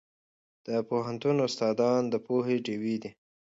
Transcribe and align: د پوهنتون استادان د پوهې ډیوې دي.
د 0.65 0.67
پوهنتون 0.89 1.35
استادان 1.47 2.01
د 2.09 2.15
پوهې 2.25 2.57
ډیوې 2.65 2.95
دي. 3.03 3.11